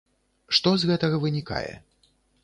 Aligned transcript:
Што 0.57 0.71
з 0.83 0.89
гэтага 0.91 1.19
вынікае? 1.25 1.69